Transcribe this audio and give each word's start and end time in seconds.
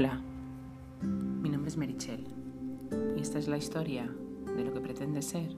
Hola, 0.00 0.20
mi 1.02 1.48
nombre 1.48 1.68
es 1.68 1.76
Merichel 1.76 2.24
y 3.16 3.20
esta 3.20 3.40
es 3.40 3.48
la 3.48 3.56
historia 3.56 4.08
de 4.46 4.62
lo 4.62 4.72
que 4.72 4.80
pretende 4.80 5.22
ser 5.22 5.50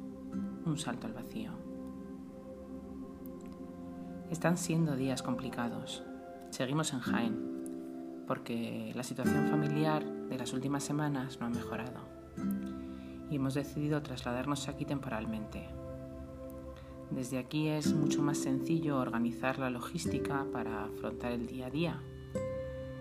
un 0.65 0.79
salto 0.79 1.07
al 1.07 1.13
vacío. 1.13 1.51
Están 4.31 4.57
siendo 4.57 4.97
días 4.97 5.23
complicados. 5.23 6.03
Seguimos 6.49 6.95
en 6.95 7.01
Jaén 7.01 8.25
porque 8.27 8.93
la 8.95 9.03
situación 9.03 9.49
familiar 9.49 10.07
de 10.07 10.39
las 10.39 10.55
últimas 10.55 10.85
semanas 10.85 11.39
no 11.39 11.45
ha 11.45 11.51
mejorado 11.51 12.01
y 13.31 13.37
hemos 13.37 13.53
decidido 13.53 14.01
trasladarnos 14.01 14.69
aquí 14.69 14.87
temporalmente. 14.87 15.69
Desde 17.11 17.37
aquí 17.37 17.69
es 17.69 17.93
mucho 17.93 18.23
más 18.23 18.39
sencillo 18.39 19.01
organizar 19.01 19.59
la 19.59 19.69
logística 19.69 20.47
para 20.51 20.85
afrontar 20.85 21.33
el 21.33 21.47
día 21.47 21.67
a 21.67 21.71
día 21.71 22.01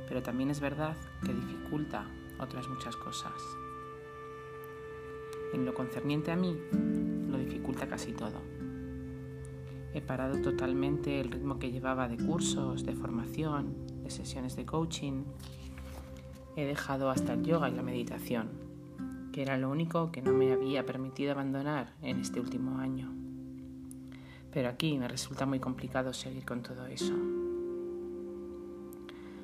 pero 0.10 0.24
también 0.24 0.50
es 0.50 0.60
verdad 0.60 0.98
que 1.24 1.34
dificulta 1.34 2.06
otras 2.40 2.68
muchas 2.68 2.98
cosas. 2.98 3.34
En 5.54 5.66
lo 5.66 5.74
concerniente 5.74 6.32
a 6.32 6.36
mí, 6.36 6.58
lo 7.30 7.38
dificulta 7.38 7.88
casi 7.88 8.12
todo. 8.12 8.42
He 9.94 10.02
parado 10.02 10.42
totalmente 10.42 11.20
el 11.20 11.32
ritmo 11.32 11.58
que 11.58 11.72
llevaba 11.72 12.08
de 12.08 12.18
cursos, 12.18 12.86
de 12.86 12.96
formación, 12.96 13.76
de 14.04 14.10
sesiones 14.10 14.56
de 14.56 14.66
coaching. 14.66 15.24
He 16.56 16.66
dejado 16.66 17.10
hasta 17.10 17.34
el 17.34 17.44
yoga 17.44 17.70
y 17.70 17.74
la 17.74 17.84
meditación, 17.84 18.50
que 19.32 19.42
era 19.42 19.58
lo 19.58 19.70
único 19.70 20.12
que 20.12 20.22
no 20.22 20.34
me 20.34 20.52
había 20.52 20.86
permitido 20.86 21.32
abandonar 21.32 21.94
en 22.02 22.20
este 22.20 22.40
último 22.40 22.80
año. 22.80 23.12
Pero 24.52 24.70
aquí 24.70 24.98
me 24.98 25.08
resulta 25.08 25.46
muy 25.46 25.60
complicado 25.60 26.14
seguir 26.14 26.46
con 26.46 26.62
todo 26.62 26.86
eso. 26.88 27.14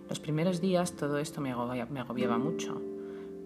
Los 0.07 0.19
primeros 0.19 0.61
días 0.61 0.93
todo 0.95 1.17
esto 1.17 1.41
me 1.41 1.51
agobiaba, 1.51 2.37
mucho, 2.37 2.79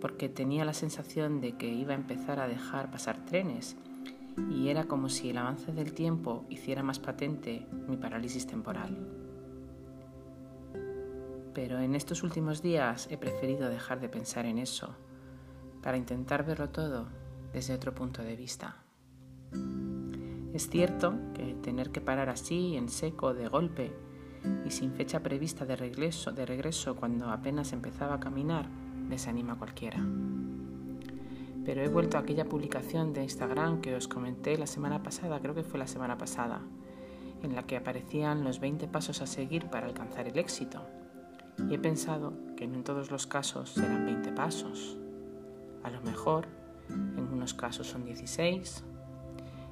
porque 0.02 0.28
tenía 0.28 0.66
la 0.66 0.74
sensación 0.74 1.40
de 1.40 1.58
que 1.58 1.68
iba 1.68 1.94
a 1.94 1.98
empezar 1.98 2.40
a 2.40 2.48
dejar 2.48 2.92
pasar 2.92 3.26
trenes 3.26 3.78
y 4.50 4.68
era 4.68 4.86
como 4.86 5.10
si 5.10 5.30
el 5.30 5.38
avance 5.38 5.72
del 5.72 5.94
tiempo 5.94 6.46
hiciera 6.50 6.84
más 6.84 7.00
patente 7.00 7.66
mi 7.88 7.96
parálisis 7.96 8.46
temporal. 8.46 8.98
Pero 11.54 11.80
en 11.80 11.96
estos 11.96 12.24
últimos 12.24 12.62
días 12.62 13.08
he 13.10 13.18
preferido 13.18 13.70
dejar 13.70 14.00
de 14.02 14.10
pensar 14.10 14.46
en 14.46 14.58
eso 14.58 14.96
para 15.82 15.98
intentar 15.98 16.46
verlo 16.46 16.70
todo 16.70 17.08
desde 17.54 17.74
otro 17.74 17.96
punto 17.96 18.22
de 18.22 18.36
vista. 18.36 18.84
Es 20.54 20.70
cierto 20.70 21.14
que 21.34 21.56
tener 21.56 21.92
que 21.92 22.02
parar 22.02 22.30
así, 22.30 22.76
en 22.76 22.90
seco, 22.90 23.34
de 23.34 23.48
golpe, 23.48 23.94
y 24.66 24.72
sin 24.72 24.92
fecha 24.94 25.22
prevista 25.22 25.66
de 25.66 25.76
regreso, 25.76 26.32
de 26.32 26.46
regreso 26.46 26.96
cuando 26.96 27.30
apenas 27.30 27.74
empezaba 27.74 28.16
a 28.16 28.20
caminar, 28.20 28.68
desanima 29.10 29.54
a 29.54 29.58
cualquiera. 29.58 30.00
Pero 31.66 31.82
he 31.82 31.88
vuelto 31.88 32.18
a 32.18 32.22
aquella 32.22 32.46
publicación 32.46 33.14
de 33.14 33.24
Instagram 33.24 33.82
que 33.82 33.96
os 33.96 34.08
comenté 34.08 34.58
la 34.58 34.68
semana 34.68 35.04
pasada, 35.04 35.40
creo 35.40 35.54
que 35.54 35.64
fue 35.64 35.80
la 35.80 35.88
semana 35.88 36.18
pasada, 36.18 36.62
en 37.44 37.56
la 37.56 37.64
que 37.64 37.78
aparecían 37.78 38.44
los 38.44 38.60
20 38.60 38.88
pasos 38.88 39.22
a 39.22 39.28
seguir 39.28 39.68
para 39.68 39.88
alcanzar 39.88 40.28
el 40.28 40.38
éxito. 40.38 40.82
Y 41.70 41.74
he 41.74 41.80
pensado 41.80 42.34
que 42.56 42.68
no 42.68 42.76
en 42.76 42.84
todos 42.84 43.12
los 43.12 43.28
casos 43.28 43.72
serán 43.72 44.06
20 44.06 44.32
pasos. 44.32 44.98
A 45.84 45.90
lo 45.90 46.02
mejor 46.02 46.48
en 46.90 47.28
unos 47.32 47.54
casos 47.54 47.88
son 47.88 48.06
16 48.06 48.84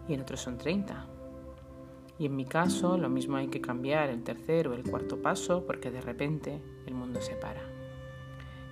y 0.08 0.14
en 0.14 0.22
otros 0.22 0.42
son 0.42 0.58
30 0.58 1.17
y 2.20 2.26
en 2.26 2.36
mi 2.36 2.46
caso, 2.46 2.98
lo 2.98 3.10
mismo 3.10 3.38
hay 3.38 3.48
que 3.48 3.62
cambiar 3.62 4.10
el 4.10 4.24
tercer 4.24 4.68
o 4.68 4.74
el 4.74 4.84
cuarto 4.84 5.22
paso 5.22 5.66
porque 5.66 5.92
de 5.92 6.02
repente 6.02 6.60
el 6.88 6.96
mundo 6.96 7.22
se 7.22 7.36
para, 7.36 7.62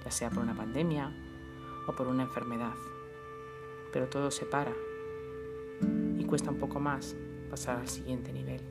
ya 0.03 0.11
sea 0.11 0.31
por 0.31 0.43
una 0.43 0.55
pandemia 0.55 1.11
o 1.87 1.93
por 1.93 2.07
una 2.07 2.23
enfermedad. 2.23 2.73
Pero 3.93 4.07
todo 4.07 4.31
se 4.31 4.45
para 4.45 4.73
y 6.17 6.23
cuesta 6.25 6.49
un 6.49 6.57
poco 6.57 6.79
más 6.79 7.15
pasar 7.49 7.77
al 7.77 7.87
siguiente 7.87 8.33
nivel. 8.33 8.61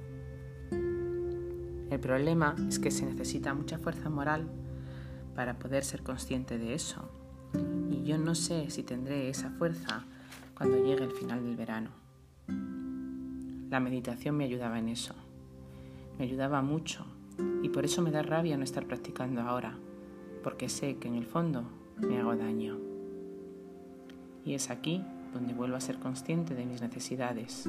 El 1.91 2.01
problema 2.01 2.57
es 2.69 2.81
que 2.81 2.91
se 2.91 3.07
necesita 3.07 3.55
mucha 3.55 3.79
fuerza 3.79 4.11
moral 4.11 4.51
para 5.37 5.59
poder 5.59 5.84
ser 5.84 6.03
consciente 6.03 6.59
de 6.59 6.75
eso. 6.75 7.09
Y 7.91 8.03
yo 8.03 8.19
no 8.19 8.34
sé 8.34 8.71
si 8.71 8.83
tendré 8.83 9.29
esa 9.29 9.51
fuerza 9.51 10.05
cuando 10.57 10.84
llegue 10.84 11.05
el 11.05 11.13
final 11.13 11.45
del 11.45 11.57
verano. 11.57 11.91
La 13.75 13.81
meditación 13.81 14.37
me 14.37 14.45
ayudaba 14.45 14.79
en 14.79 14.89
eso. 14.89 15.17
Me 16.17 16.27
ayudaba 16.27 16.62
mucho 16.62 17.05
y 17.61 17.71
por 17.71 17.85
eso 17.85 18.03
me 18.03 18.12
da 18.12 18.23
rabia 18.23 18.57
no 18.57 18.62
estar 18.62 18.87
practicando 18.87 19.41
ahora, 19.41 19.77
porque 20.45 20.69
sé 20.69 20.99
que 20.99 21.09
en 21.09 21.17
el 21.17 21.27
fondo 21.27 21.65
me 21.99 22.21
hago 22.21 22.37
daño. 22.37 22.79
Y 24.45 24.55
es 24.55 24.71
aquí 24.71 25.03
donde 25.33 25.55
vuelvo 25.55 25.75
a 25.75 25.81
ser 25.81 25.99
consciente 25.99 26.55
de 26.55 26.67
mis 26.67 26.83
necesidades 26.83 27.69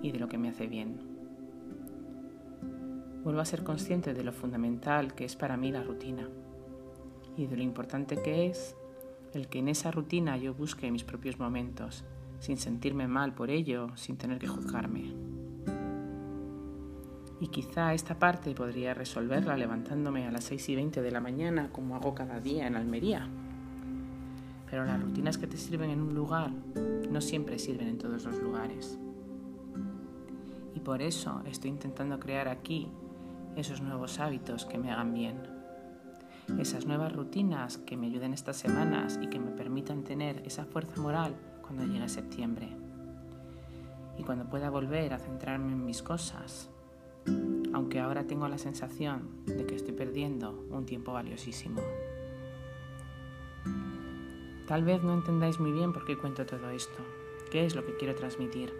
y 0.00 0.10
de 0.10 0.18
lo 0.18 0.26
que 0.26 0.38
me 0.38 0.48
hace 0.48 0.68
bien. 0.68 1.00
Vuelvo 3.22 3.40
a 3.40 3.44
ser 3.44 3.62
consciente 3.62 4.14
de 4.14 4.24
lo 4.24 4.32
fundamental 4.32 5.14
que 5.14 5.26
es 5.26 5.36
para 5.36 5.58
mí 5.58 5.70
la 5.70 5.82
rutina 5.82 6.30
y 7.36 7.46
de 7.46 7.58
lo 7.58 7.62
importante 7.62 8.22
que 8.22 8.46
es 8.46 8.74
el 9.34 9.48
que 9.48 9.58
en 9.58 9.68
esa 9.68 9.90
rutina 9.90 10.38
yo 10.38 10.54
busque 10.54 10.90
mis 10.90 11.04
propios 11.04 11.38
momentos 11.38 12.06
sin 12.38 12.56
sentirme 12.56 13.06
mal 13.06 13.34
por 13.34 13.50
ello, 13.50 13.88
sin 13.96 14.16
tener 14.16 14.38
que 14.38 14.46
juzgarme. 14.46 15.25
Y 17.40 17.48
quizá 17.48 17.92
esta 17.92 18.18
parte 18.18 18.54
podría 18.54 18.94
resolverla 18.94 19.56
levantándome 19.56 20.26
a 20.26 20.30
las 20.30 20.44
6 20.44 20.70
y 20.70 20.76
20 20.76 21.02
de 21.02 21.10
la 21.10 21.20
mañana 21.20 21.70
como 21.70 21.96
hago 21.96 22.14
cada 22.14 22.40
día 22.40 22.66
en 22.66 22.76
Almería. 22.76 23.28
Pero 24.70 24.84
las 24.84 25.00
rutinas 25.02 25.36
que 25.36 25.46
te 25.46 25.56
sirven 25.56 25.90
en 25.90 26.00
un 26.00 26.14
lugar 26.14 26.50
no 27.10 27.20
siempre 27.20 27.58
sirven 27.58 27.88
en 27.88 27.98
todos 27.98 28.24
los 28.24 28.42
lugares. 28.42 28.98
Y 30.74 30.80
por 30.80 31.02
eso 31.02 31.42
estoy 31.46 31.70
intentando 31.70 32.18
crear 32.18 32.48
aquí 32.48 32.88
esos 33.54 33.80
nuevos 33.80 34.18
hábitos 34.18 34.64
que 34.64 34.78
me 34.78 34.90
hagan 34.90 35.12
bien. 35.14 35.36
Esas 36.58 36.86
nuevas 36.86 37.12
rutinas 37.12 37.78
que 37.78 37.96
me 37.96 38.06
ayuden 38.06 38.32
estas 38.32 38.56
semanas 38.56 39.18
y 39.20 39.26
que 39.28 39.38
me 39.38 39.50
permitan 39.50 40.04
tener 40.04 40.42
esa 40.46 40.64
fuerza 40.64 41.00
moral 41.00 41.34
cuando 41.62 41.84
llegue 41.84 42.08
septiembre 42.08 42.86
y 44.18 44.22
cuando 44.22 44.46
pueda 44.46 44.70
volver 44.70 45.12
a 45.12 45.18
centrarme 45.18 45.72
en 45.72 45.84
mis 45.84 46.02
cosas, 46.02 46.70
aunque 47.76 48.00
ahora 48.00 48.26
tengo 48.26 48.48
la 48.48 48.56
sensación 48.56 49.28
de 49.44 49.66
que 49.66 49.74
estoy 49.74 49.92
perdiendo 49.92 50.66
un 50.70 50.86
tiempo 50.86 51.12
valiosísimo. 51.12 51.82
Tal 54.66 54.82
vez 54.82 55.02
no 55.02 55.12
entendáis 55.12 55.60
muy 55.60 55.72
bien 55.72 55.92
por 55.92 56.06
qué 56.06 56.16
cuento 56.16 56.46
todo 56.46 56.70
esto, 56.70 56.96
qué 57.50 57.66
es 57.66 57.76
lo 57.76 57.84
que 57.84 57.94
quiero 57.98 58.14
transmitir. 58.14 58.72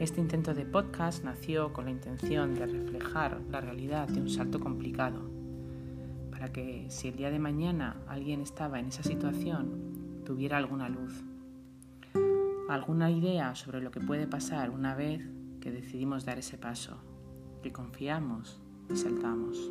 Este 0.00 0.20
intento 0.20 0.52
de 0.52 0.66
podcast 0.66 1.22
nació 1.22 1.72
con 1.72 1.84
la 1.84 1.92
intención 1.92 2.56
de 2.56 2.66
reflejar 2.66 3.40
la 3.52 3.60
realidad 3.60 4.08
de 4.08 4.20
un 4.20 4.28
salto 4.28 4.58
complicado, 4.58 5.20
para 6.32 6.50
que 6.50 6.86
si 6.88 7.06
el 7.06 7.14
día 7.14 7.30
de 7.30 7.38
mañana 7.38 8.02
alguien 8.08 8.40
estaba 8.40 8.80
en 8.80 8.86
esa 8.86 9.04
situación, 9.04 10.24
tuviera 10.26 10.56
alguna 10.56 10.88
luz, 10.88 11.22
alguna 12.68 13.12
idea 13.12 13.54
sobre 13.54 13.80
lo 13.80 13.92
que 13.92 14.00
puede 14.00 14.26
pasar 14.26 14.70
una 14.70 14.96
vez 14.96 15.22
que 15.60 15.70
decidimos 15.70 16.24
dar 16.24 16.40
ese 16.40 16.58
paso, 16.58 16.98
que 17.62 17.72
confiamos 17.72 18.60
y 18.92 18.96
saltamos. 18.96 19.70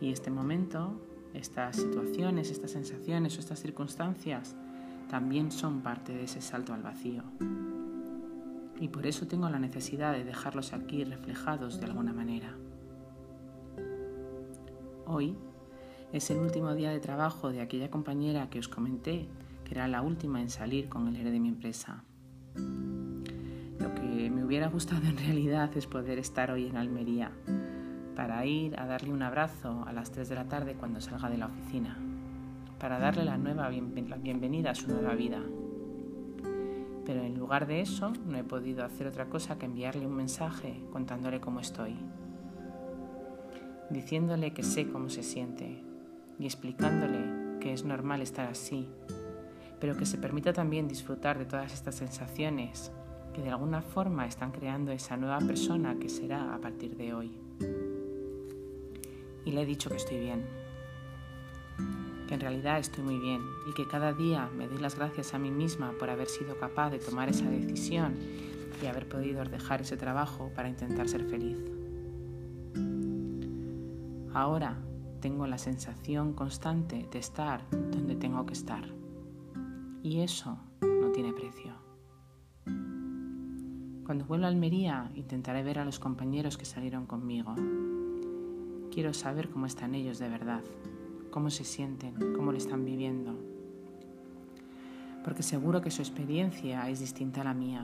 Y 0.00 0.10
este 0.10 0.30
momento, 0.30 1.00
estas 1.32 1.76
situaciones, 1.76 2.50
estas 2.50 2.72
sensaciones 2.72 3.36
o 3.36 3.40
estas 3.40 3.60
circunstancias 3.60 4.54
también 5.08 5.50
son 5.50 5.80
parte 5.80 6.12
de 6.12 6.24
ese 6.24 6.40
salto 6.40 6.74
al 6.74 6.82
vacío. 6.82 7.22
Y 8.78 8.88
por 8.88 9.06
eso 9.06 9.26
tengo 9.26 9.48
la 9.48 9.58
necesidad 9.58 10.12
de 10.12 10.24
dejarlos 10.24 10.72
aquí 10.72 11.04
reflejados 11.04 11.80
de 11.80 11.86
alguna 11.86 12.12
manera. 12.12 12.54
Hoy 15.06 15.36
es 16.12 16.30
el 16.30 16.38
último 16.38 16.74
día 16.74 16.90
de 16.90 17.00
trabajo 17.00 17.50
de 17.50 17.60
aquella 17.60 17.90
compañera 17.90 18.50
que 18.50 18.58
os 18.58 18.68
comenté, 18.68 19.28
que 19.64 19.74
era 19.74 19.88
la 19.88 20.02
última 20.02 20.42
en 20.42 20.50
salir 20.50 20.88
con 20.88 21.08
el 21.08 21.16
héroe 21.16 21.30
de 21.30 21.40
mi 21.40 21.48
empresa. 21.48 22.04
Que 23.96 24.30
me 24.30 24.44
hubiera 24.44 24.68
gustado 24.68 25.06
en 25.06 25.16
realidad 25.16 25.76
es 25.76 25.86
poder 25.86 26.18
estar 26.18 26.50
hoy 26.50 26.66
en 26.66 26.76
Almería 26.76 27.32
para 28.14 28.44
ir 28.46 28.78
a 28.80 28.86
darle 28.86 29.12
un 29.12 29.22
abrazo 29.22 29.84
a 29.86 29.92
las 29.92 30.10
3 30.10 30.28
de 30.28 30.34
la 30.34 30.48
tarde 30.48 30.74
cuando 30.74 31.00
salga 31.00 31.28
de 31.28 31.36
la 31.36 31.46
oficina, 31.46 31.98
para 32.78 32.98
darle 32.98 33.24
la, 33.24 33.36
nueva 33.36 33.70
la 33.70 34.16
bienvenida 34.16 34.70
a 34.70 34.74
su 34.74 34.88
nueva 34.88 35.14
vida. 35.14 35.42
Pero 37.04 37.22
en 37.22 37.38
lugar 37.38 37.66
de 37.66 37.82
eso 37.82 38.12
no 38.26 38.38
he 38.38 38.42
podido 38.42 38.84
hacer 38.84 39.06
otra 39.06 39.26
cosa 39.26 39.58
que 39.58 39.66
enviarle 39.66 40.06
un 40.06 40.16
mensaje 40.16 40.82
contándole 40.92 41.40
cómo 41.40 41.60
estoy, 41.60 41.94
diciéndole 43.90 44.52
que 44.52 44.62
sé 44.62 44.88
cómo 44.88 45.10
se 45.10 45.22
siente, 45.22 45.82
y 46.38 46.46
explicándole 46.46 47.58
que 47.60 47.72
es 47.72 47.84
normal 47.84 48.22
estar 48.22 48.48
así, 48.48 48.88
pero 49.78 49.96
que 49.96 50.06
se 50.06 50.16
permita 50.18 50.52
también 50.52 50.88
disfrutar 50.88 51.38
de 51.38 51.44
todas 51.44 51.74
estas 51.74 51.96
sensaciones 51.96 52.90
que 53.36 53.42
de 53.42 53.50
alguna 53.50 53.82
forma 53.82 54.24
están 54.24 54.50
creando 54.50 54.92
esa 54.92 55.18
nueva 55.18 55.38
persona 55.40 55.98
que 55.98 56.08
será 56.08 56.54
a 56.54 56.58
partir 56.58 56.96
de 56.96 57.12
hoy. 57.12 57.30
y 59.44 59.52
le 59.52 59.62
he 59.62 59.66
dicho 59.66 59.90
que 59.90 59.96
estoy 59.96 60.18
bien, 60.18 60.44
que 62.26 62.34
en 62.34 62.40
realidad 62.40 62.80
estoy 62.80 63.04
muy 63.04 63.18
bien 63.18 63.42
y 63.68 63.74
que 63.74 63.86
cada 63.86 64.12
día 64.12 64.48
me 64.56 64.66
doy 64.66 64.78
las 64.78 64.96
gracias 64.96 65.34
a 65.34 65.38
mí 65.38 65.50
misma 65.50 65.92
por 66.00 66.10
haber 66.10 66.28
sido 66.28 66.58
capaz 66.58 66.90
de 66.90 66.98
tomar 66.98 67.28
esa 67.28 67.48
decisión 67.48 68.16
y 68.82 68.86
haber 68.86 69.06
podido 69.06 69.44
dejar 69.44 69.82
ese 69.82 69.96
trabajo 69.96 70.50
para 70.56 70.68
intentar 70.68 71.06
ser 71.08 71.24
feliz. 71.24 71.58
Ahora 74.32 74.78
tengo 75.20 75.46
la 75.46 75.58
sensación 75.58 76.32
constante 76.32 77.06
de 77.12 77.18
estar 77.18 77.68
donde 77.70 78.16
tengo 78.16 78.44
que 78.46 78.54
estar 78.54 78.84
y 80.02 80.22
eso 80.22 80.58
no 80.80 81.12
tiene 81.12 81.32
precio. 81.32 81.85
Cuando 84.06 84.24
vuelva 84.24 84.46
a 84.46 84.50
Almería 84.50 85.10
intentaré 85.16 85.62
ver 85.62 85.80
a 85.80 85.84
los 85.84 85.98
compañeros 85.98 86.56
que 86.56 86.64
salieron 86.64 87.04
conmigo. 87.04 87.54
Quiero 88.90 89.12
saber 89.12 89.50
cómo 89.50 89.66
están 89.66 89.94
ellos 89.94 90.18
de 90.18 90.28
verdad 90.28 90.62
cómo 91.36 91.50
se 91.50 91.64
sienten, 91.64 92.14
cómo 92.34 92.50
lo 92.50 92.56
están 92.56 92.86
viviendo. 92.86 93.34
Porque 95.22 95.42
seguro 95.42 95.82
que 95.82 95.90
su 95.90 96.00
experiencia 96.00 96.88
es 96.88 97.00
distinta 97.00 97.42
a 97.42 97.44
la 97.44 97.52
mía, 97.52 97.82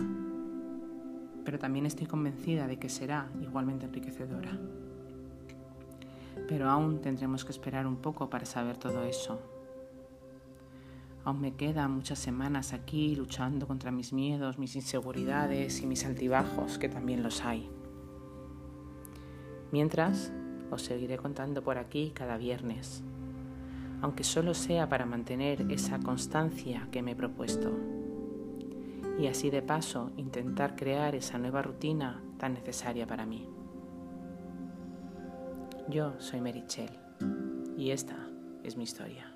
pero 1.44 1.58
también 1.58 1.84
estoy 1.84 2.06
convencida 2.06 2.66
de 2.66 2.78
que 2.78 2.88
será 2.88 3.30
igualmente 3.42 3.84
enriquecedora. 3.84 4.58
Pero 6.48 6.70
aún 6.70 7.02
tendremos 7.02 7.44
que 7.44 7.52
esperar 7.52 7.86
un 7.86 7.96
poco 7.96 8.30
para 8.30 8.46
saber 8.46 8.78
todo 8.78 9.02
eso. 9.02 9.38
Aún 11.24 11.40
me 11.40 11.54
quedan 11.54 11.92
muchas 11.92 12.18
semanas 12.18 12.72
aquí 12.72 13.14
luchando 13.14 13.66
contra 13.66 13.90
mis 13.90 14.12
miedos, 14.12 14.58
mis 14.58 14.74
inseguridades 14.76 15.80
y 15.80 15.86
mis 15.86 16.04
altibajos, 16.04 16.78
que 16.78 16.88
también 16.88 17.22
los 17.22 17.44
hay. 17.44 17.70
Mientras, 19.70 20.32
os 20.70 20.82
seguiré 20.82 21.16
contando 21.16 21.62
por 21.62 21.78
aquí 21.78 22.12
cada 22.14 22.36
viernes 22.36 23.04
aunque 24.02 24.24
solo 24.24 24.52
sea 24.52 24.88
para 24.88 25.06
mantener 25.06 25.70
esa 25.70 25.98
constancia 26.00 26.88
que 26.90 27.02
me 27.02 27.12
he 27.12 27.16
propuesto. 27.16 27.70
Y 29.18 29.28
así 29.28 29.48
de 29.48 29.62
paso 29.62 30.10
intentar 30.16 30.74
crear 30.74 31.14
esa 31.14 31.38
nueva 31.38 31.62
rutina 31.62 32.20
tan 32.36 32.54
necesaria 32.54 33.06
para 33.06 33.24
mí. 33.24 33.48
Yo 35.88 36.14
soy 36.18 36.40
Merichel 36.40 36.90
y 37.76 37.90
esta 37.90 38.16
es 38.64 38.76
mi 38.76 38.84
historia. 38.84 39.32